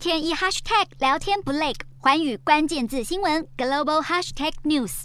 [0.00, 5.02] 天一 hashtag 聊天不累，环宇关键字新闻 global hashtag news。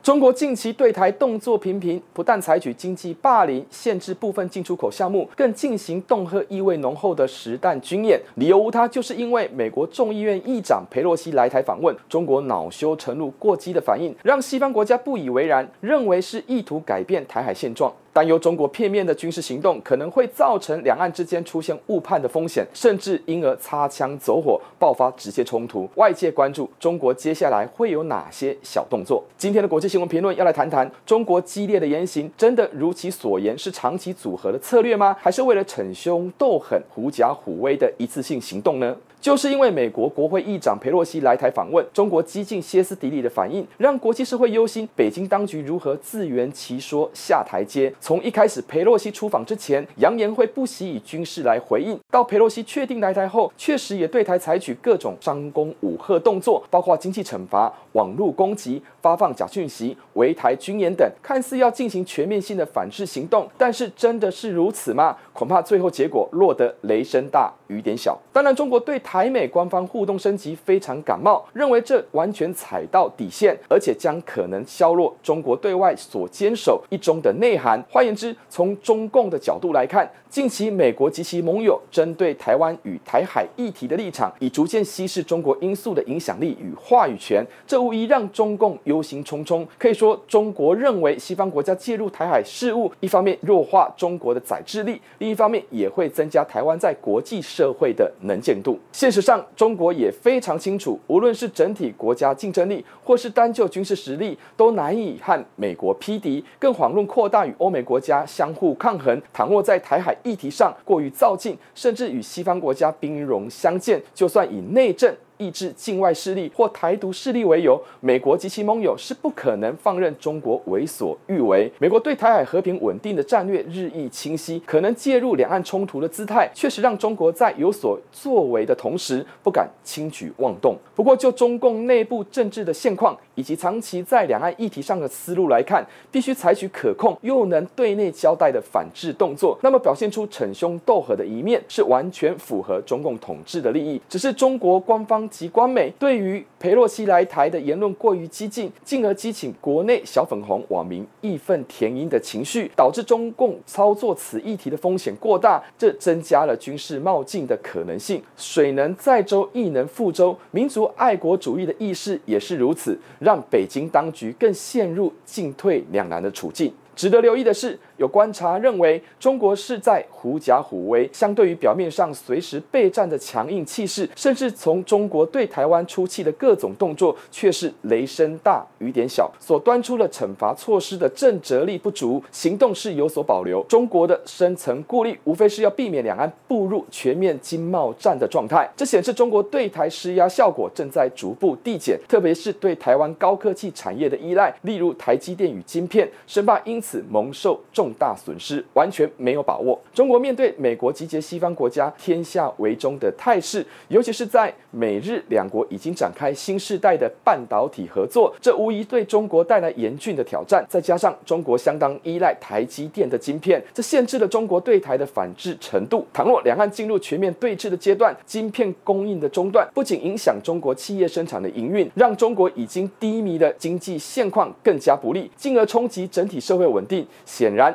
[0.00, 8.20] 中国近期对台动作频频，不但采取经济霸凌，限制部分进出口项目，更进行恫吓意味浓厚的实弹军演。
[8.36, 17.92] 理由无他，就是因为美国众议院议长裴洛西来台访问，中国恼羞成怒过激的反应，让西方国家不以为然，认为是意图改变台海现状。
[18.12, 25.88] 担忧中国片面的军事行动可能会造成两岸之间出现误判的风险，甚至因而擦枪走火，爆发直接冲突。
[25.94, 29.22] 外界关注中国接下来会有哪些小动作？
[29.38, 35.16] 今天的国际新闻评论要来谈谈中国激烈的言行，真的如其所言是长期组合的策略吗？
[35.20, 38.96] 还是为了逞凶斗狠、狐假虎威的一次性行动呢？
[39.20, 47.92] 就是因为美国国会议长佩洛西来台访问，中国激进歇斯底里的反应，让国际社会忧心北京当局如何自圆其说下台阶。
[48.00, 63.46] 从一开始佩洛西出访之前，扬言会不惜以军事来回应，到佩洛西确定来台后，确实也对台采取各种张弓武吓动作，包括经济惩罚、网络攻击、发放假讯息、围台军演等，看似要进行全面性的反制行动。
[63.58, 65.16] 但是真的是如此吗？
[65.40, 68.14] 恐怕最后结果落得雷声大雨点小。
[68.30, 77.82] 当然，中国对台美官方互动升级非常感冒，认为这完全踩到底线，而且将可能削弱中国对外所坚守一中的内涵。
[77.88, 89.66] 换言之，从中共的角度来看，近期美国及其盟友针对台湾与台海议题的立场，已逐渐稀释中国因素的影响力与话语权，这无疑让中共忧心忡忡。
[89.78, 95.00] 可以说，中国认为西方国家介入台海事务，一方面弱化中国的宰制力，
[95.30, 98.78] 一方面也会增加台湾在国际社会的能见度。
[98.92, 109.20] 现实上，中国也非常清楚，无论是整体国家竞争力，或是单就军事实力，都难以和美国匹敌，更遑论扩大与欧美国家相互抗衡。
[109.32, 121.72] 倘若在台海议题上过于躁进，甚至与西方国家兵戎相见，就算以内政，抑制境外势力或台独势力为由，美国及其盟友是不可能放任中国为所欲为。
[121.78, 130.76] 美国对台海和平稳定的战略日益清晰，可能介入两岸冲突的姿态，确实让中国在有所作为的同时，不敢轻举妄动。
[130.94, 139.58] 不过，就中共内部政治的现况以及长期在两岸议题上的思路来看，必须采取可控又能对内交代的反制动作。
[139.62, 143.98] 那么，表现出逞凶斗狠的一面，是完全符合中共统治的利益。
[144.06, 145.26] 只是中国官方。
[145.30, 158.20] 及官媒对于裴洛西来台的言论过于激进，进而激起国内小粉红网民义愤填膺的情绪，导致中共操作此议题的风险过大，这增加了军事冒进的可能性。
[158.36, 166.72] 水能载舟，亦能覆舟，民族爱国主义的意识也是如此，让让北京当局更陷入进退两难的处境。
[166.96, 171.08] 值得留意的是，有观察认为，中国是在狐假虎威。
[171.12, 179.30] 相对于表面上随时备战的强硬气势，甚至从中国对台湾出气的各种动作，却是雷声大雨点小。
[179.38, 183.62] 所端出的惩罚措施的震慑力不足，行动是有所保留。
[183.64, 188.70] 中国的深层顾虑，无非是要避免两岸步入全面经贸战的状态。
[188.76, 196.90] 这显示中国对台施压效果正在逐步递减，特别是对台湾高科技产业的依赖，例如台积电与晶片，生怕因此。
[196.90, 199.80] 此蒙受重大损失，完全没有把握。
[199.94, 210.64] 中国面对美国集结西方国家天下为中的态势，尤其是在美日两国已经展开新世代的半导体合作，这无疑对中国带来严峻的挑战。
[210.68, 216.06] 再加上中国相当依赖台积电的晶片，这限制了中国对台的反制程度。
[216.12, 227.74] 倘若两岸进入全面对峙的阶段，晶片供应的中断，不仅影响中国企业生产的营运，让中国已经低迷的经济现况更加不利，进而冲击整体社会稳定，显然，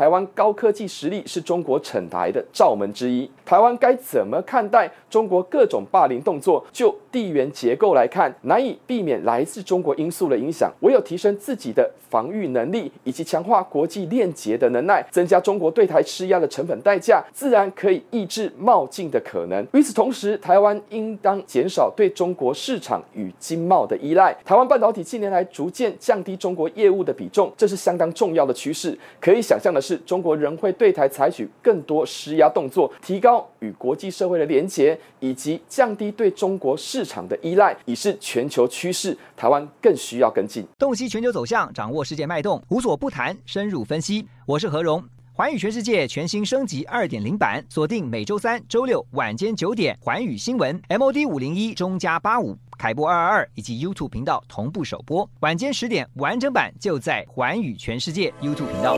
[0.00, 3.30] 台湾高科技实力是中国逞台的罩门之一。
[3.44, 6.64] 台湾该怎么看待中国各种霸凌动作？
[6.72, 10.72] 就地缘结构来看，难以避免来自中国因素的影响。
[10.80, 19.66] 唯有提升自己的防御能力，以及强化国际链接的能耐，增加中国对台施压的成本代价，自然可以抑制冒进的可能。
[19.74, 24.34] 与此同时，台湾应当减少对中国市场与经贸的依赖。
[24.46, 28.98] 台湾半导体近年来逐渐降低中国业务的比重，这是相当重要的趋势。
[29.20, 29.89] 可以想象的是。
[29.90, 39.16] 是中国仍会对台采取更多施压动作，提高与国际社会的连结，以及降低对中国市场的依赖，已是全球趋势。
[39.36, 40.64] 台湾更需要跟进。
[40.78, 44.24] 洞悉全球走向，掌握世界脉动，无所不谈，深入分析。
[44.46, 45.02] 我是何荣，
[45.32, 58.96] 环宇全世界全新升级二点零版，锁定每周三、周六晚间九点，环宇新闻 MOD 五零一中加八五凯播二二二以及 YouTube 频道同步首播，晚间十点完整版就在环宇全世界 YouTube 频道。